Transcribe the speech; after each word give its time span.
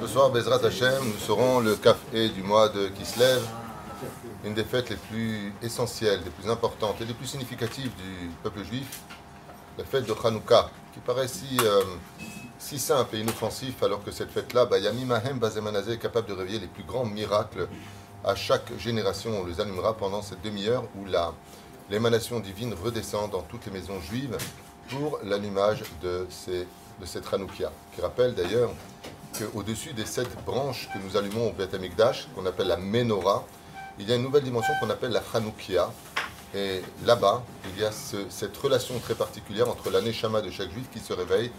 Ce 0.00 0.06
soir, 0.06 0.30
Bezrat 0.30 0.64
Hashem, 0.64 1.04
nous 1.04 1.18
serons 1.18 1.60
le 1.60 1.74
café 1.76 2.30
du 2.30 2.42
mois 2.42 2.70
de 2.70 2.88
Kislev, 2.88 3.42
une 4.44 4.54
des 4.54 4.64
fêtes 4.64 4.88
les 4.88 4.96
plus 4.96 5.52
essentielles, 5.62 6.20
les 6.24 6.30
plus 6.30 6.50
importantes 6.50 7.00
et 7.02 7.04
les 7.04 7.12
plus 7.12 7.26
significatives 7.26 7.90
du 7.96 8.30
peuple 8.42 8.64
juif, 8.64 9.00
la 9.76 9.84
fête 9.84 10.06
de 10.06 10.14
Hanouka, 10.24 10.70
qui 10.94 11.00
paraît 11.00 11.28
si, 11.28 11.58
euh, 11.60 11.82
si 12.58 12.78
simple 12.78 13.16
et 13.16 13.20
inoffensif, 13.20 13.82
alors 13.82 14.02
que 14.02 14.10
cette 14.10 14.30
fête-là, 14.30 14.64
bah, 14.64 14.78
Yami 14.78 15.04
Mahem 15.04 15.38
Bazemanazé 15.38 15.92
est 15.92 15.98
capable 15.98 16.28
de 16.28 16.32
réveiller 16.32 16.60
les 16.60 16.68
plus 16.68 16.84
grands 16.84 17.04
miracles 17.04 17.68
à 18.24 18.34
chaque 18.34 18.76
génération. 18.78 19.42
On 19.42 19.46
les 19.46 19.60
allumera 19.60 19.94
pendant 19.94 20.22
cette 20.22 20.40
demi-heure 20.42 20.84
où 20.96 21.04
l'émanation 21.90 22.40
divine 22.40 22.74
redescend 22.74 23.30
dans 23.30 23.42
toutes 23.42 23.66
les 23.66 23.72
maisons 23.72 24.00
juives 24.00 24.36
pour 24.88 25.18
l'allumage 25.22 25.82
de, 26.02 26.26
cette 26.30 27.32
Hanoukia, 27.32 27.70
qui 27.94 28.00
rappelle 28.00 28.34
d'ailleurs 28.34 28.70
qu'au-dessus 29.38 29.92
des 29.92 30.06
sept 30.06 30.28
branches 30.44 30.88
que 30.92 30.98
nous 30.98 31.16
allumons 31.16 31.48
au 31.48 31.52
Beth 31.52 31.76
qu'on 32.34 32.46
appelle 32.46 32.68
la 32.68 32.76
Menorah, 32.76 33.44
il 33.98 34.08
y 34.08 34.12
a 34.12 34.16
une 34.16 34.22
nouvelle 34.22 34.44
dimension 34.44 34.72
qu'on 34.80 34.90
appelle 34.90 35.12
la 35.12 35.22
Hanoukia, 35.34 35.90
et 36.54 36.82
là-bas, 37.04 37.42
il 37.74 37.82
y 37.82 37.84
a 37.84 37.90
cette 37.92 38.56
relation 38.56 38.98
très 39.00 39.14
particulière 39.14 39.68
entre 39.68 39.90
la 39.90 40.00
Neshama 40.00 40.40
de 40.40 40.50
chaque 40.50 40.72
juif 40.72 40.86
qui 40.90 40.98
se 40.98 41.12
réveille 41.12 41.50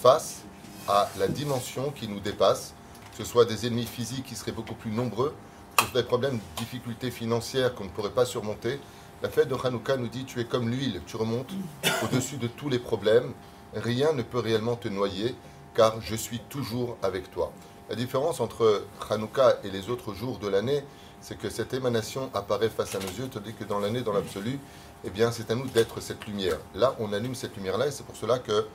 face 0.00 0.40
à 0.88 1.08
la 1.18 1.28
dimension 1.28 1.92
qui 1.92 2.08
nous 2.08 2.18
dépasse, 2.18 2.74
que 3.16 3.24
ce 3.24 3.30
soit 3.30 3.44
des 3.44 3.66
ennemis 3.66 3.86
physiques 3.86 4.24
qui 4.24 4.34
seraient 4.34 4.52
beaucoup 4.52 4.74
plus 4.74 4.90
nombreux, 4.90 5.32
que 5.76 5.84
ce 5.84 5.90
soit 5.90 6.02
des 6.02 6.08
problèmes, 6.08 6.40
difficultés 6.56 7.12
financières 7.12 7.74
qu'on 7.74 7.84
ne 7.84 7.90
pourrait 7.90 8.10
pas 8.10 8.24
surmonter. 8.24 8.80
La 9.22 9.28
fête 9.28 9.46
de 9.46 9.54
Hanouka 9.54 9.96
nous 9.96 10.08
dit 10.08 10.24
tu 10.24 10.40
es 10.40 10.44
comme 10.44 10.68
l'huile, 10.68 11.00
tu 11.06 11.16
remontes 11.16 11.52
au-dessus 12.02 12.38
de 12.38 12.48
tous 12.48 12.68
les 12.68 12.80
problèmes, 12.80 13.32
rien 13.72 14.12
ne 14.14 14.22
peut 14.22 14.40
réellement 14.40 14.74
te 14.74 14.88
noyer, 14.88 15.36
car 15.74 16.00
je 16.00 16.16
suis 16.16 16.40
toujours 16.40 16.96
avec 17.04 17.30
toi. 17.30 17.52
La 17.88 17.94
différence 17.94 18.40
entre 18.40 18.84
Hanouka 19.08 19.58
et 19.62 19.70
les 19.70 19.90
autres 19.90 20.12
jours 20.12 20.40
de 20.40 20.48
l'année, 20.48 20.82
c'est 21.20 21.38
que 21.38 21.50
cette 21.50 21.72
émanation 21.72 22.30
apparaît 22.34 22.68
face 22.68 22.96
à 22.96 22.98
nos 22.98 23.06
yeux, 23.06 23.28
tandis 23.28 23.54
que 23.54 23.62
dans 23.62 23.78
l'année, 23.78 24.00
dans 24.00 24.12
l'absolu, 24.12 24.58
eh 25.04 25.10
bien, 25.10 25.30
c'est 25.30 25.52
à 25.52 25.54
nous 25.54 25.68
d'être 25.68 26.00
cette 26.00 26.26
lumière. 26.26 26.58
Là, 26.74 26.96
on 26.98 27.12
allume 27.12 27.36
cette 27.36 27.56
lumière-là, 27.56 27.86
et 27.86 27.90
c'est 27.92 28.04
pour 28.04 28.16
cela 28.16 28.40
que, 28.40 28.66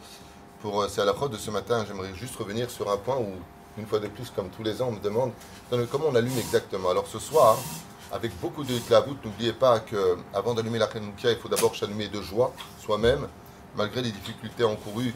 pour 0.61 0.81
euh, 0.81 0.87
c'est 0.87 1.01
à 1.01 1.05
la 1.05 1.13
prod 1.13 1.29
de 1.29 1.37
ce 1.37 1.51
matin, 1.51 1.83
j'aimerais 1.85 2.13
juste 2.15 2.37
revenir 2.37 2.69
sur 2.69 2.89
un 2.89 2.95
point 2.95 3.17
où, 3.17 3.33
une 3.77 3.85
fois 3.85 3.99
de 3.99 4.07
plus, 4.07 4.29
comme 4.29 4.49
tous 4.49 4.63
les 4.63 4.81
ans, 4.81 4.87
on 4.87 4.93
me 4.93 5.01
demande 5.01 5.31
comment 5.91 6.05
on 6.07 6.15
allume 6.15 6.37
exactement? 6.37 6.89
Alors 6.89 7.05
ce 7.05 7.19
soir, 7.19 7.57
avec 8.11 8.31
beaucoup 8.39 8.63
de 8.63 8.73
voûte, 8.73 9.25
n'oubliez 9.25 9.53
pas 9.53 9.79
qu'avant 9.79 10.53
d'allumer 10.53 10.79
la 10.79 10.85
Hanouka, 10.85 11.31
il 11.31 11.37
faut 11.37 11.49
d'abord 11.49 11.75
s'allumer 11.75 12.07
de 12.07 12.21
joie, 12.21 12.53
soi-même, 12.79 13.27
malgré 13.75 14.01
les 14.01 14.11
difficultés 14.11 14.63
encourues 14.63 15.13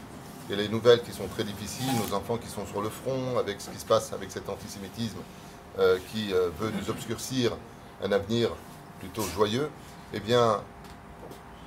et 0.50 0.56
les 0.56 0.68
nouvelles 0.68 1.02
qui 1.02 1.12
sont 1.12 1.26
très 1.28 1.44
difficiles, 1.44 1.86
nos 2.06 2.14
enfants 2.14 2.36
qui 2.36 2.48
sont 2.48 2.66
sur 2.66 2.82
le 2.82 2.90
front, 2.90 3.38
avec 3.38 3.60
ce 3.60 3.70
qui 3.70 3.78
se 3.78 3.86
passe 3.86 4.12
avec 4.12 4.30
cet 4.30 4.48
antisémitisme 4.48 5.18
euh, 5.78 5.98
qui 6.12 6.32
euh, 6.32 6.50
veut 6.60 6.70
nous 6.70 6.90
obscurcir 6.90 7.52
un 8.04 8.12
avenir 8.12 8.50
plutôt 9.00 9.22
joyeux, 9.22 9.70
eh 10.12 10.20
bien, 10.20 10.60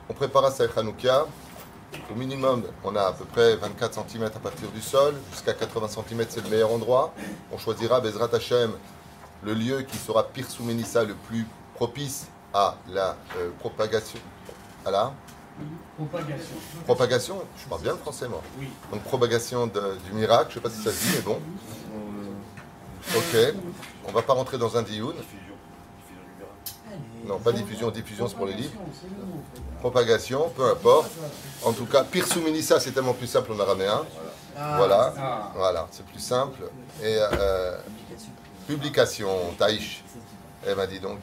on 0.10 0.14
prépare 0.14 0.52
sa 0.52 0.66
Hanouka. 0.76 1.26
Au 2.12 2.16
minimum, 2.16 2.64
on 2.84 2.96
a 2.96 3.04
à 3.04 3.14
peu 3.14 3.24
près 3.26 3.56
24 3.56 4.06
cm 4.10 4.26
à 4.26 4.30
partir 4.30 4.70
du 4.72 4.82
sol, 4.82 5.16
jusqu'à 5.32 5.54
80 5.54 5.88
cm, 5.88 6.26
c'est 6.28 6.44
le 6.44 6.50
meilleur 6.50 6.72
endroit. 6.72 7.14
On 7.54 7.58
choisira 7.58 8.02
Bezrat 8.02 8.30
Hashem, 8.34 8.72
le 9.46 9.54
lieu 9.54 9.82
qui 9.84 9.98
sera 9.98 10.28
Pirsou 10.28 10.64
Menissa 10.64 11.04
le 11.04 11.14
plus 11.14 11.46
propice 11.76 12.28
à 12.54 12.76
la 12.90 13.16
euh, 13.38 13.52
propagation. 13.60 14.20
À 14.86 14.92
la 14.92 15.14
Propagation. 15.96 16.56
Propagation, 16.84 17.42
je 17.58 17.70
parle 17.70 17.82
bien 17.82 17.94
le 17.94 17.98
français 17.98 18.28
moi. 18.28 18.42
Oui. 18.60 18.68
Donc 18.92 19.04
propagation 19.04 19.68
du 19.68 20.12
miracle, 20.14 20.52
je 20.54 20.60
ne 20.60 20.64
sais 20.64 20.70
pas 20.70 20.70
si 20.70 20.84
ça 20.84 20.92
se 20.92 21.02
dit, 21.06 21.14
mais 21.16 21.22
bon. 21.22 21.40
Ok, 23.16 23.56
on 24.06 24.12
va 24.12 24.22
pas 24.22 24.34
rentrer 24.34 24.58
dans 24.58 24.76
un 24.76 24.82
dioun. 24.82 25.16
Non, 27.26 27.40
pas 27.40 27.54
diffusion, 27.54 27.90
diffusion 27.90 28.28
c'est 28.28 28.36
pour 28.36 28.48
les 28.48 28.54
livres. 28.54 28.74
Propagation, 29.80 30.50
peu 30.56 30.70
importe. 30.70 31.12
En 31.64 31.72
tout 31.72 31.86
cas, 31.86 32.04
Pirsouminissa, 32.04 32.80
c'est 32.80 32.92
tellement 32.92 33.14
plus 33.14 33.28
simple 33.28 33.54
en 33.54 33.60
araméen. 33.60 34.02
Voilà, 34.56 35.14
voilà, 35.56 35.88
c'est 35.92 36.06
plus 36.06 36.20
simple. 36.20 36.64
Et 37.02 37.18
euh, 37.18 37.78
publication, 38.68 39.30
Taïch. 39.58 40.04
Elle 40.66 40.76
m'a 40.76 40.88
dit 40.88 41.00
donc. 41.00 41.20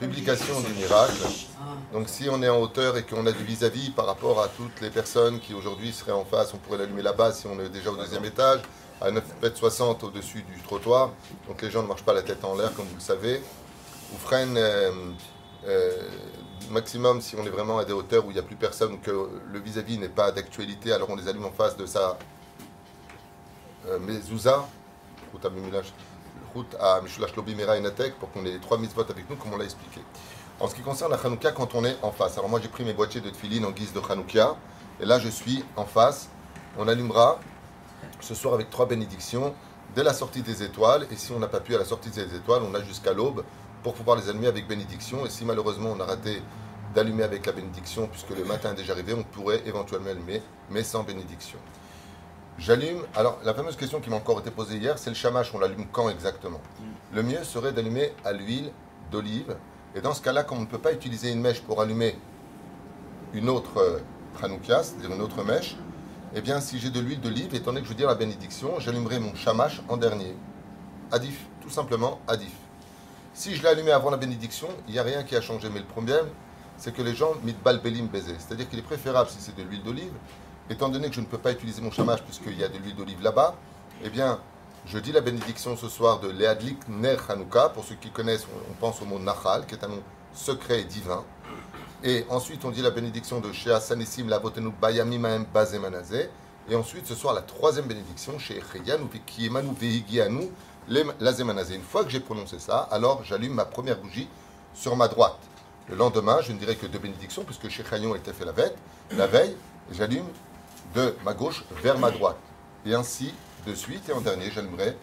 Publication 0.00 0.60
du 0.60 0.72
miracle. 0.72 1.22
Donc 1.92 2.08
si 2.08 2.28
on 2.28 2.42
est 2.42 2.48
en 2.48 2.60
hauteur 2.60 2.96
et 2.96 3.02
qu'on 3.02 3.26
a 3.26 3.32
du 3.32 3.44
vis-à-vis 3.44 3.90
par 3.90 4.06
rapport 4.06 4.42
à 4.42 4.48
toutes 4.48 4.80
les 4.80 4.90
personnes 4.90 5.38
qui 5.40 5.54
aujourd'hui 5.54 5.92
seraient 5.92 6.12
en 6.12 6.24
face, 6.24 6.52
on 6.54 6.58
pourrait 6.58 6.78
l'allumer 6.78 7.02
là-bas 7.02 7.32
si 7.32 7.46
on 7.46 7.60
est 7.60 7.68
déjà 7.68 7.90
au 7.90 7.96
deuxième 7.96 8.24
étage 8.24 8.60
à 9.00 9.10
9 9.10 9.22
mètres 9.42 9.58
60 9.58 10.04
au-dessus 10.04 10.42
du 10.42 10.60
trottoir. 10.62 11.12
Donc 11.46 11.60
les 11.62 11.70
gens 11.70 11.82
ne 11.82 11.88
marchent 11.88 12.04
pas 12.04 12.14
la 12.14 12.22
tête 12.22 12.44
en 12.44 12.56
l'air, 12.56 12.72
comme 12.74 12.86
vous 12.86 12.94
le 12.96 13.00
savez. 13.00 13.42
Ou 14.12 14.18
freinent 14.18 14.56
euh, 14.56 14.90
euh, 15.66 15.90
maximum 16.70 17.20
si 17.20 17.36
on 17.36 17.44
est 17.44 17.50
vraiment 17.50 17.78
à 17.78 17.84
des 17.84 17.92
hauteurs 17.92 18.24
où 18.26 18.30
il 18.30 18.34
n'y 18.34 18.40
a 18.40 18.44
plus 18.44 18.56
personne 18.56 18.98
que 19.00 19.10
le 19.52 19.58
vis-à-vis 19.60 19.98
n'est 19.98 20.08
pas 20.08 20.32
d'actualité, 20.32 20.92
alors 20.92 21.10
on 21.10 21.16
les 21.16 21.28
allume 21.28 21.44
en 21.44 21.50
face 21.50 21.76
de 21.76 21.86
sa 21.86 22.18
euh, 23.88 23.98
route 25.32 26.76
à 26.80 27.00
Mishulash 27.00 27.36
Lobi 27.36 27.54
Mera 27.54 27.74
pour 28.18 28.30
qu'on 28.32 28.44
ait 28.46 28.52
les 28.52 28.60
trois 28.60 28.78
mitzvot 28.78 29.02
avec 29.08 29.28
nous, 29.28 29.36
comme 29.36 29.52
on 29.52 29.56
l'a 29.58 29.64
expliqué. 29.64 30.00
En 30.58 30.68
ce 30.68 30.74
qui 30.74 30.80
concerne 30.80 31.10
la 31.10 31.18
Hanouka, 31.18 31.52
quand 31.52 31.74
on 31.74 31.84
est 31.84 31.96
en 32.02 32.12
face, 32.12 32.38
alors 32.38 32.48
moi 32.48 32.60
j'ai 32.62 32.68
pris 32.68 32.84
mes 32.84 32.94
boîtiers 32.94 33.20
de 33.20 33.28
tefillin 33.28 33.64
en 33.64 33.72
guise 33.72 33.92
de 33.92 34.00
Hanouka, 34.00 34.56
et 35.00 35.04
là 35.04 35.18
je 35.18 35.28
suis 35.28 35.64
en 35.76 35.84
face, 35.84 36.30
on 36.78 36.88
allumera 36.88 37.38
ce 38.20 38.34
soir 38.34 38.54
avec 38.54 38.70
trois 38.70 38.86
bénédictions 38.86 39.54
dès 39.94 40.02
la 40.02 40.14
sortie 40.14 40.42
des 40.42 40.62
étoiles. 40.62 41.06
Et 41.10 41.16
si 41.16 41.32
on 41.32 41.38
n'a 41.38 41.48
pas 41.48 41.60
pu 41.60 41.74
à 41.74 41.78
la 41.78 41.84
sortie 41.84 42.10
des 42.10 42.34
étoiles, 42.34 42.62
on 42.62 42.74
a 42.74 42.82
jusqu'à 42.82 43.12
l'aube 43.12 43.44
pour 43.82 43.94
pouvoir 43.94 44.16
les 44.16 44.28
allumer 44.28 44.46
avec 44.46 44.66
bénédiction. 44.66 45.26
Et 45.26 45.30
si 45.30 45.44
malheureusement 45.44 45.94
on 45.96 46.00
a 46.00 46.04
raté 46.04 46.42
d'allumer 46.94 47.24
avec 47.24 47.44
la 47.46 47.52
bénédiction, 47.52 48.06
puisque 48.06 48.30
le 48.30 48.44
matin 48.44 48.72
est 48.72 48.76
déjà 48.76 48.92
arrivé, 48.92 49.12
on 49.14 49.22
pourrait 49.22 49.62
éventuellement 49.66 50.10
allumer, 50.10 50.42
mais 50.70 50.82
sans 50.82 51.02
bénédiction. 51.02 51.58
J'allume. 52.58 53.02
Alors, 53.14 53.38
la 53.44 53.52
fameuse 53.52 53.76
question 53.76 54.00
qui 54.00 54.08
m'a 54.08 54.16
encore 54.16 54.40
été 54.40 54.50
posée 54.50 54.78
hier, 54.78 54.98
c'est 54.98 55.10
le 55.10 55.16
chamash. 55.16 55.52
On 55.54 55.58
l'allume 55.58 55.86
quand 55.92 56.08
exactement 56.08 56.60
Le 57.12 57.22
mieux 57.22 57.44
serait 57.44 57.72
d'allumer 57.72 58.12
à 58.24 58.32
l'huile 58.32 58.72
d'olive. 59.10 59.56
Et 59.94 60.00
dans 60.00 60.14
ce 60.14 60.22
cas-là, 60.22 60.42
comme 60.42 60.58
on 60.58 60.62
ne 60.62 60.66
peut 60.66 60.78
pas 60.78 60.92
utiliser 60.92 61.30
une 61.30 61.40
mèche 61.40 61.60
pour 61.60 61.82
allumer 61.82 62.18
une 63.34 63.50
autre 63.50 64.00
Hanoukia, 64.42 64.82
c'est-à-dire 64.82 65.12
une 65.12 65.20
autre 65.20 65.44
mèche, 65.44 65.76
eh 66.34 66.40
bien, 66.40 66.60
si 66.60 66.78
j'ai 66.78 66.90
de 66.90 67.00
l'huile 67.00 67.20
d'olive, 67.20 67.54
étant 67.54 67.72
donné 67.72 67.80
que 67.80 67.86
je 67.86 67.90
veux 67.90 67.96
dire 67.96 68.08
la 68.08 68.14
bénédiction, 68.14 68.80
j'allumerai 68.80 69.20
mon 69.20 69.34
shamash 69.34 69.82
en 69.88 69.98
dernier. 69.98 70.34
Adif, 71.12 71.46
tout 71.60 71.70
simplement 71.70 72.20
adif. 72.26 72.52
Si 73.34 73.54
je 73.54 73.62
l'ai 73.62 73.68
allumé 73.68 73.92
avant 73.92 74.10
la 74.10 74.16
bénédiction, 74.16 74.68
il 74.88 74.94
n'y 74.94 74.98
a 74.98 75.02
rien 75.02 75.22
qui 75.24 75.36
a 75.36 75.42
changé. 75.42 75.68
Mais 75.68 75.80
le 75.80 75.84
problème, 75.84 76.26
c'est 76.78 76.92
que 76.94 77.02
les 77.02 77.14
gens 77.14 77.34
mitbal 77.44 77.80
belim 77.80 78.06
baiser. 78.06 78.34
C'est-à-dire 78.38 78.68
qu'il 78.68 78.78
est 78.78 78.82
préférable, 78.82 79.28
si 79.28 79.38
c'est 79.40 79.54
de 79.54 79.62
l'huile 79.62 79.82
d'olive, 79.82 80.12
étant 80.70 80.88
donné 80.88 81.08
que 81.08 81.14
je 81.14 81.20
ne 81.20 81.26
peux 81.26 81.38
pas 81.38 81.52
utiliser 81.52 81.80
mon 81.82 81.90
shamash 81.90 82.22
puisqu'il 82.22 82.58
y 82.58 82.64
a 82.64 82.68
de 82.68 82.78
l'huile 82.78 82.96
d'olive 82.96 83.22
là-bas, 83.22 83.54
eh 84.04 84.10
bien, 84.10 84.40
je 84.86 84.98
dis 84.98 85.10
la 85.10 85.20
bénédiction 85.20 85.76
ce 85.76 85.88
soir 85.88 86.20
de 86.20 86.28
Leadlik 86.28 86.78
Ner 86.88 87.16
Hanouka. 87.28 87.70
Pour 87.70 87.84
ceux 87.84 87.96
qui 87.96 88.10
connaissent, 88.10 88.46
on 88.70 88.74
pense 88.74 89.02
au 89.02 89.04
mot 89.04 89.18
Nahal, 89.18 89.66
qui 89.66 89.74
est 89.74 89.84
un 89.84 89.88
nom 89.88 90.02
secret 90.32 90.82
et 90.82 90.84
divin. 90.84 91.24
Et 92.04 92.24
ensuite, 92.28 92.64
on 92.64 92.70
dit 92.70 92.82
la 92.82 92.90
bénédiction 92.90 93.40
de 93.40 93.50
Shea 93.52 93.80
Sanissim 93.80 94.28
Lavotenu 94.28 94.70
Bayamimaem 94.80 95.44
Bazemanazé. 95.52 96.30
Et 96.68 96.76
ensuite, 96.76 97.06
ce 97.06 97.16
soir, 97.16 97.34
la 97.34 97.42
troisième 97.42 97.86
bénédiction, 97.86 98.38
chez 98.38 98.62
Cheyanu 98.72 99.08
Vikiemanu 99.12 99.70
Vehigianu 99.74 100.50
Lazemanazé. 101.18 101.74
Une 101.74 101.82
fois 101.82 102.04
que 102.04 102.10
j'ai 102.10 102.20
prononcé 102.20 102.60
ça, 102.60 102.88
alors 102.92 103.24
j'allume 103.24 103.54
ma 103.54 103.64
première 103.64 103.98
bougie 103.98 104.28
sur 104.72 104.94
ma 104.94 105.08
droite. 105.08 105.38
Le 105.88 105.96
lendemain, 105.96 106.38
je 106.42 106.52
ne 106.52 106.58
dirai 106.58 106.76
que 106.76 106.86
deux 106.86 106.98
bénédictions, 106.98 107.42
puisque 107.42 107.68
chez 107.68 107.82
Chayon 107.82 108.14
était 108.14 108.32
fait 108.32 108.44
la 108.44 108.52
veille. 108.52 108.72
La 109.16 109.26
veille, 109.26 109.56
j'allume 109.90 110.26
de 110.96 111.14
ma 111.24 111.34
gauche 111.34 111.62
vers 111.82 111.98
ma 111.98 112.10
droite. 112.10 112.38
Et 112.86 112.94
ainsi, 112.94 113.34
de 113.66 113.74
suite, 113.74 114.08
et 114.08 114.12
en 114.12 114.20
dernier, 114.20 114.50
j'allumerai 114.50 114.96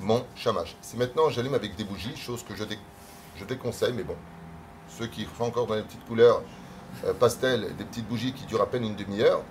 mon 0.00 0.24
chamash. 0.34 0.76
Si 0.82 0.96
maintenant 0.96 1.30
j'allume 1.30 1.54
avec 1.54 1.76
des 1.76 1.84
bougies, 1.84 2.16
chose 2.16 2.42
que 2.42 2.56
je, 2.56 2.64
je 3.36 3.44
déconseille, 3.44 3.92
mais 3.92 4.02
bon, 4.02 4.16
ceux 4.88 5.06
qui 5.06 5.24
font 5.24 5.44
encore 5.44 5.66
dans 5.66 5.74
les 5.74 5.82
petites 5.82 6.04
couleurs 6.06 6.42
euh, 7.04 7.12
pastel, 7.14 7.76
des 7.76 7.84
petites 7.84 8.08
bougies 8.08 8.32
qui 8.32 8.44
durent 8.46 8.62
à 8.62 8.66
peine 8.66 8.84
une 8.84 8.96
demi-heure, 8.96 9.42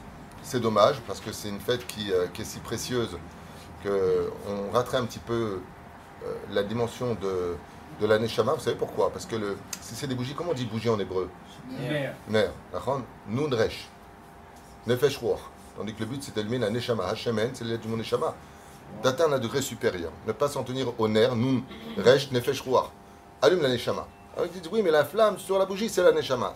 c'est 0.43 0.59
dommage 0.59 0.99
parce 1.07 1.21
que 1.21 1.31
c'est 1.31 1.49
une 1.49 1.59
fête 1.59 1.87
qui, 1.87 2.11
euh, 2.11 2.27
est 2.37 2.43
si 2.43 2.59
précieuse 2.59 3.17
qu'on 3.83 4.71
raterait 4.73 4.97
un 4.97 5.05
petit 5.05 5.19
peu 5.19 5.61
euh, 6.23 6.33
la 6.51 6.63
dimension 6.63 7.15
de, 7.15 7.55
de 8.01 8.05
l'année 8.05 8.27
Shama. 8.27 8.53
Vous 8.53 8.61
savez 8.61 8.75
pourquoi? 8.75 9.11
Parce 9.11 9.25
que 9.25 9.35
le, 9.37 9.57
si 9.79 9.95
c'est 9.95 10.07
des 10.07 10.15
bougies, 10.15 10.33
comment 10.35 10.51
on 10.51 10.55
dit 10.55 10.65
bougie 10.65 10.89
en 10.89 10.99
hébreu? 10.99 11.29
Ner. 11.69 12.09
Ner. 12.27 12.49
Nunresh. 13.27 13.87
Nefesh 14.87 15.19
Tandis 15.77 15.93
que 15.93 15.99
le 16.01 16.05
but 16.05 16.23
c'est 16.23 16.35
d'allumer 16.35 16.59
la 16.59 16.69
Neshama. 16.69 17.05
Hashemen, 17.05 17.51
c'est 17.53 17.63
l'aide 17.63 17.81
du 17.81 17.87
Neshama. 17.87 18.35
D'atteindre 19.03 19.35
un 19.35 19.39
degré 19.39 19.61
supérieur. 19.61 20.11
Ne 20.27 20.31
pas 20.31 20.47
s'en 20.47 20.63
tenir 20.63 20.87
au 20.99 21.07
Ner, 21.07 21.29
Nun, 21.35 21.63
Resh, 21.97 22.31
Nefesh 22.31 22.63
Allume 23.41 23.61
la 23.61 23.69
Neshama. 23.69 24.07
Alors 24.35 24.47
ils 24.47 24.59
disent 24.59 24.69
oui, 24.71 24.81
mais 24.83 24.91
la 24.91 25.05
flamme 25.05 25.37
sur 25.39 25.57
la 25.57 25.65
bougie, 25.65 25.87
c'est 25.87 26.03
la 26.03 26.11
neshama. 26.11 26.53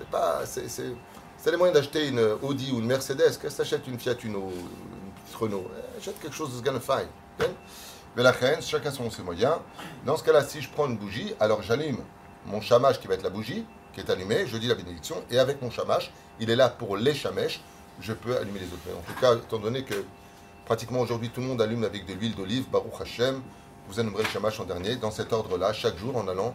Eh. 0.00 0.04
pas. 0.04 0.40
C'est, 0.46 0.68
c'est, 0.68 0.94
c'est 1.36 1.50
les 1.50 1.56
moyens 1.56 1.78
d'acheter 1.78 2.08
une 2.08 2.20
Audi 2.42 2.72
ou 2.72 2.78
une 2.78 2.86
Mercedes. 2.86 3.18
Qu'est-ce 3.18 3.38
que 3.38 3.62
t'achètes 3.62 3.86
une 3.86 3.98
Fiat 3.98 4.16
Uno, 4.24 4.50
une 4.50 5.22
petite 5.22 5.36
Renault 5.36 5.66
Eh, 5.76 5.98
Achète 5.98 6.18
quelque 6.20 6.34
chose 6.34 6.52
de 6.52 6.58
Sganfai. 6.58 7.06
Mais 8.16 8.22
la 8.22 8.30
reine, 8.30 8.62
chacun 8.62 8.90
son 8.90 9.10
ses 9.10 9.22
moyens. 9.22 9.56
Dans 10.06 10.16
ce 10.16 10.24
cas-là, 10.24 10.42
si 10.44 10.62
je 10.62 10.70
prends 10.70 10.86
une 10.86 10.96
bougie, 10.96 11.34
alors 11.40 11.62
j'allume 11.62 11.98
mon 12.46 12.60
chamache 12.60 13.00
qui 13.00 13.06
va 13.06 13.14
être 13.14 13.22
la 13.22 13.30
bougie, 13.30 13.66
qui 13.94 14.00
est 14.00 14.10
allumée, 14.10 14.46
je 14.46 14.56
dis 14.56 14.66
la 14.66 14.74
bénédiction, 14.74 15.22
et 15.30 15.38
avec 15.38 15.62
mon 15.62 15.70
chamache, 15.70 16.12
il 16.40 16.50
est 16.50 16.56
là 16.56 16.68
pour 16.68 16.96
les 16.96 17.14
chamèches, 17.14 17.60
je 18.00 18.12
peux 18.12 18.36
allumer 18.36 18.60
les 18.60 18.66
autres. 18.66 18.98
En 18.98 19.02
tout 19.02 19.20
cas, 19.20 19.36
étant 19.36 19.58
donné 19.58 19.84
que 19.84 20.04
pratiquement 20.66 21.00
aujourd'hui 21.00 21.30
tout 21.30 21.40
le 21.40 21.46
monde 21.46 21.62
allume 21.62 21.84
avec 21.84 22.06
de 22.06 22.14
l'huile 22.14 22.34
d'olive, 22.34 22.68
Baruch 22.70 23.00
Hashem, 23.00 23.40
vous 23.88 24.00
allumerez 24.00 24.24
le 24.24 24.28
chamash 24.28 24.58
en 24.60 24.64
dernier, 24.64 24.96
dans 24.96 25.10
cet 25.10 25.32
ordre-là, 25.32 25.72
chaque 25.72 25.96
jour 25.96 26.16
en 26.16 26.26
allant 26.26 26.54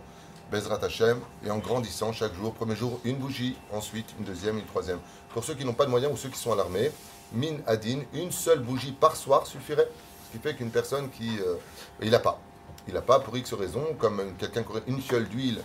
Bezrat 0.52 0.84
Hashem 0.84 1.20
et 1.46 1.52
en 1.52 1.60
grandissant 1.60 2.12
chaque 2.12 2.34
jour. 2.34 2.54
Premier 2.54 2.76
jour, 2.76 3.00
une 3.04 3.18
bougie, 3.18 3.56
ensuite 3.72 4.08
une 4.18 4.26
deuxième, 4.26 4.58
une 4.58 4.66
troisième. 4.66 5.00
Pour 5.34 5.44
ceux 5.44 5.54
qui 5.54 5.64
n'ont 5.64 5.74
pas 5.74 5.86
de 5.86 5.92
moyens 5.92 6.12
ou 6.12 6.18
ceux 6.18 6.30
qui 6.30 6.40
sont 6.40 6.52
à 6.52 6.56
l'armée, 6.56 6.92
min 7.34 7.58
adin, 7.68 8.00
une 8.14 8.32
seule 8.32 8.60
bougie 8.60 8.92
par 8.92 9.16
soir 9.16 9.46
suffirait. 9.46 9.88
Ce 10.28 10.38
qui 10.38 10.42
fait 10.42 10.56
qu'une 10.56 10.72
personne 10.72 11.10
qui. 11.12 11.38
euh, 11.40 11.56
il 12.02 12.10
n'a 12.10 12.20
pas. 12.20 12.40
Il 12.88 12.96
n'a 12.96 13.02
pas 13.02 13.20
pour 13.20 13.38
X 13.38 13.54
raison, 13.54 13.96
comme 14.00 14.36
quelqu'un 14.40 14.64
qui 14.64 14.70
aurait 14.70 14.84
une 14.88 15.00
fiole 15.02 15.28
d'huile 15.28 15.62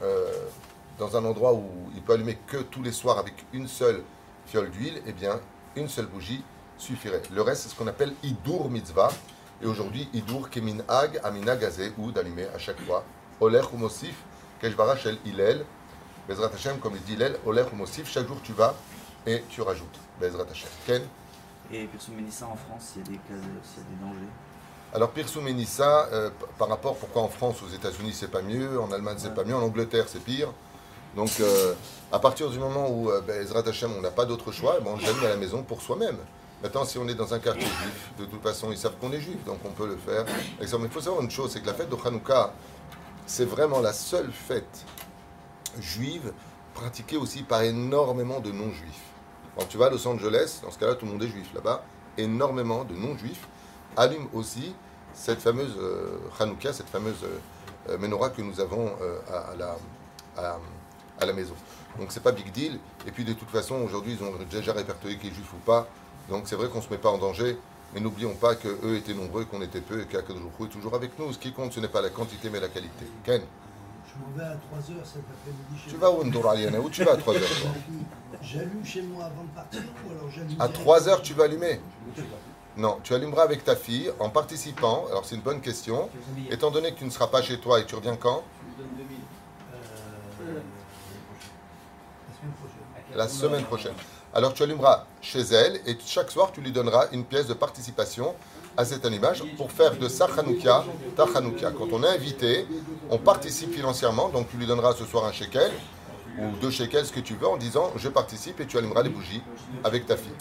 euh, 0.00 0.32
dans 0.98 1.16
un 1.16 1.24
endroit 1.24 1.54
où 1.54 1.64
il 1.94 2.02
peut 2.02 2.12
allumer 2.14 2.38
que 2.46 2.58
tous 2.58 2.82
les 2.82 2.92
soirs 2.92 3.18
avec 3.18 3.34
une 3.52 3.68
seule 3.68 4.02
fiole 4.46 4.70
d'huile, 4.70 5.02
eh 5.06 5.12
bien, 5.12 5.40
une 5.76 5.88
seule 5.88 6.06
bougie 6.06 6.42
suffirait. 6.78 7.22
Le 7.32 7.42
reste, 7.42 7.62
c'est 7.62 7.68
ce 7.68 7.74
qu'on 7.74 7.86
appelle 7.86 8.12
Idur 8.22 8.68
Mitzvah. 8.70 9.10
Et 9.62 9.66
aujourd'hui, 9.66 10.08
Idur 10.12 10.50
Kemin 10.50 10.78
Ag 10.88 11.20
Amina 11.22 11.56
Gazé, 11.56 11.92
ou 11.98 12.10
d'allumer 12.10 12.46
à 12.54 12.58
chaque 12.58 12.80
fois. 12.80 13.04
Oler 13.40 13.62
ou 13.72 13.76
Mosif, 13.76 14.16
Keshvara 14.60 14.96
Shel 14.96 15.18
Hillel. 15.24 15.64
Bezrat 16.28 16.50
Hashem, 16.54 16.78
comme 16.78 16.94
il 16.96 17.02
dit 17.02 17.14
Hillel, 17.14 17.36
Oler 17.46 17.64
ou 17.72 17.76
Mosif, 17.76 18.08
chaque 18.08 18.26
jour 18.26 18.38
tu 18.42 18.52
vas 18.52 18.74
et 19.26 19.42
tu 19.48 19.62
rajoutes. 19.62 19.98
Bezrat 20.20 20.46
Hashem. 20.50 20.68
Ken 20.86 21.02
Et 21.72 21.86
Pirsum 21.86 22.14
Mélissa 22.14 22.46
en 22.46 22.56
France, 22.56 22.92
il 22.96 23.02
y 23.02 23.04
a 23.04 23.08
des 23.10 23.16
cas, 23.18 23.34
s'il 23.62 23.82
y 23.82 23.86
a 23.86 23.88
des 23.88 24.04
dangers? 24.04 24.32
Alors, 24.94 25.10
Pirsum 25.10 25.48
et 25.48 25.54
Nissa, 25.54 26.06
euh, 26.12 26.28
par 26.58 26.68
rapport, 26.68 26.96
pourquoi 26.96 27.22
en 27.22 27.28
France, 27.28 27.62
aux 27.62 27.74
États-Unis, 27.74 28.12
c'est 28.12 28.30
pas 28.30 28.42
mieux, 28.42 28.78
en 28.78 28.92
Allemagne, 28.92 29.16
c'est 29.18 29.34
pas 29.34 29.42
mieux, 29.42 29.54
en 29.54 29.62
Angleterre, 29.62 30.04
c'est 30.06 30.22
pire. 30.22 30.52
Donc, 31.16 31.30
euh, 31.40 31.74
à 32.10 32.18
partir 32.18 32.50
du 32.50 32.58
moment 32.58 32.88
où, 32.88 33.10
euh, 33.10 33.20
ben, 33.20 33.46
on 33.96 34.00
n'a 34.00 34.10
pas 34.10 34.24
d'autre 34.24 34.52
choix, 34.52 34.78
ben, 34.80 34.92
on 34.94 34.96
le 34.96 35.26
à 35.26 35.30
la 35.30 35.36
maison 35.36 35.62
pour 35.62 35.82
soi-même. 35.82 36.16
Maintenant, 36.62 36.84
si 36.84 36.96
on 36.98 37.08
est 37.08 37.14
dans 37.14 37.34
un 37.34 37.38
quartier 37.38 37.66
juif, 37.66 38.12
de 38.18 38.24
toute 38.24 38.42
façon, 38.42 38.70
ils 38.70 38.78
savent 38.78 38.94
qu'on 39.00 39.12
est 39.12 39.20
juif, 39.20 39.44
donc 39.44 39.58
on 39.64 39.70
peut 39.70 39.86
le 39.86 39.96
faire. 39.96 40.24
Mais 40.60 40.66
il 40.66 40.88
faut 40.90 41.00
savoir 41.00 41.22
une 41.22 41.30
chose, 41.30 41.50
c'est 41.52 41.60
que 41.60 41.66
la 41.66 41.74
fête 41.74 41.90
de 41.90 41.96
Hanouka, 42.04 42.52
c'est 43.26 43.44
vraiment 43.44 43.80
la 43.80 43.92
seule 43.92 44.30
fête 44.30 44.84
juive 45.80 46.32
pratiquée 46.74 47.16
aussi 47.16 47.42
par 47.42 47.62
énormément 47.62 48.40
de 48.40 48.52
non-juifs. 48.52 49.02
Quand 49.56 49.66
tu 49.66 49.76
vas 49.76 49.86
à 49.86 49.90
Los 49.90 50.06
Angeles, 50.06 50.60
dans 50.62 50.70
ce 50.70 50.78
cas-là, 50.78 50.94
tout 50.94 51.04
le 51.04 51.12
monde 51.12 51.22
est 51.22 51.28
juif 51.28 51.52
là-bas, 51.54 51.84
énormément 52.16 52.84
de 52.84 52.94
non-juifs 52.94 53.48
allument 53.96 54.28
aussi 54.32 54.74
cette 55.14 55.40
fameuse 55.40 55.76
euh, 55.78 56.18
Hanouka, 56.38 56.72
cette 56.72 56.88
fameuse 56.88 57.24
euh, 57.88 57.98
menorah 57.98 58.30
que 58.30 58.40
nous 58.40 58.60
avons 58.60 58.92
euh, 59.02 59.18
à, 59.28 59.54
la, 59.56 60.58
à 61.20 61.26
la 61.26 61.32
maison. 61.32 61.54
Donc 61.98 62.10
c'est 62.12 62.22
pas 62.22 62.32
big 62.32 62.50
deal. 62.52 62.78
Et 63.06 63.10
puis 63.10 63.24
de 63.24 63.32
toute 63.32 63.50
façon, 63.50 63.76
aujourd'hui, 63.76 64.16
ils 64.18 64.24
ont 64.24 64.32
déjà 64.50 64.72
répertorié 64.72 65.18
qui 65.18 65.28
est 65.28 65.34
juif 65.34 65.52
ou 65.52 65.58
pas. 65.58 65.86
Donc 66.28 66.44
c'est 66.46 66.56
vrai 66.56 66.68
qu'on 66.68 66.78
ne 66.78 66.82
se 66.82 66.90
met 66.90 66.98
pas 66.98 67.10
en 67.10 67.18
danger. 67.18 67.58
Mais 67.94 68.00
n'oublions 68.00 68.34
pas 68.34 68.54
qu'eux 68.54 68.96
étaient 68.96 69.12
nombreux, 69.12 69.44
qu'on 69.44 69.60
était 69.60 69.82
peu 69.82 70.00
et 70.00 70.06
qu'Akadosh 70.06 70.40
est 70.64 70.68
toujours 70.68 70.94
avec 70.94 71.18
nous. 71.18 71.30
Ce 71.32 71.38
qui 71.38 71.52
compte, 71.52 71.72
ce 71.74 71.80
n'est 71.80 71.88
pas 71.88 72.00
la 72.00 72.08
quantité, 72.08 72.48
mais 72.48 72.58
la 72.58 72.68
qualité. 72.68 73.04
Ken, 73.22 73.42
Je 74.06 74.18
m'en 74.18 74.30
vais 74.38 74.44
à 74.50 74.54
3h 74.54 75.04
cet 75.04 75.22
après-midi. 75.22 75.82
chez 75.84 75.90
tu 75.90 75.96
vas 75.98 76.10
où, 76.10 76.24
Ndouraliana 76.24 76.80
Où 76.80 76.88
tu 76.88 77.04
vas 77.04 77.12
à 77.12 77.16
3 77.18 77.34
heures 77.34 77.40
toi 77.60 77.70
J'allume 78.42 78.84
chez 78.84 79.02
moi 79.02 79.24
avant 79.26 79.44
de 79.44 79.50
partir 79.54 79.82
ou 80.06 80.10
alors 80.10 80.30
j'allume. 80.30 80.52
À 80.58 80.68
direct 80.68 80.74
3 80.80 81.08
heures, 81.08 81.20
tu 81.22 81.34
vas 81.34 81.44
allumer 81.44 81.80
Non, 82.78 82.98
tu 83.02 83.12
allumeras 83.14 83.42
avec 83.42 83.62
ta 83.62 83.76
fille 83.76 84.10
en 84.18 84.30
participant. 84.30 85.04
Alors 85.10 85.26
c'est 85.26 85.34
une 85.34 85.42
bonne 85.42 85.60
question. 85.60 86.08
Étant 86.50 86.70
donné 86.70 86.92
que 86.94 86.98
tu 86.98 87.04
ne 87.04 87.10
seras 87.10 87.26
pas 87.26 87.42
chez 87.42 87.60
toi 87.60 87.78
et 87.78 87.84
tu 87.84 87.94
reviens 87.94 88.16
quand 88.16 88.42
Euh, 90.40 90.60
La 93.14 93.28
semaine 93.28 93.64
prochaine. 93.64 93.92
Alors 94.34 94.54
tu 94.54 94.62
allumeras 94.62 95.04
chez 95.20 95.40
elle 95.40 95.80
et 95.86 95.96
chaque 96.04 96.30
soir 96.30 96.50
tu 96.52 96.60
lui 96.60 96.72
donneras 96.72 97.08
une 97.12 97.24
pièce 97.24 97.46
de 97.46 97.54
participation 97.54 98.34
à 98.76 98.84
cet 98.84 99.04
allumage 99.04 99.42
pour 99.56 99.70
faire 99.70 99.96
de 99.96 100.08
sa 100.08 100.24
Hanouka 100.24 100.84
ta 101.14 101.24
Hanouka. 101.34 101.70
Quand 101.72 101.88
on 101.92 102.02
est 102.02 102.08
invité, 102.08 102.66
on 103.10 103.18
participe 103.18 103.74
financièrement, 103.74 104.30
donc 104.30 104.48
tu 104.50 104.56
lui 104.56 104.66
donneras 104.66 104.94
ce 104.94 105.04
soir 105.04 105.26
un 105.26 105.32
shekel 105.32 105.70
ou 106.38 106.56
deux 106.62 106.70
shekels, 106.70 107.04
ce 107.04 107.12
que 107.12 107.20
tu 107.20 107.34
veux, 107.34 107.46
en 107.46 107.58
disant 107.58 107.92
je 107.96 108.08
participe 108.08 108.60
et 108.60 108.66
tu 108.66 108.78
allumeras 108.78 109.02
les 109.02 109.10
bougies 109.10 109.42
avec 109.84 110.06
ta 110.06 110.16
fille. 110.16 110.32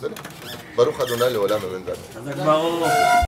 Salut. 0.00 0.14
Baruch 0.76 0.98
Adonai 1.00 1.36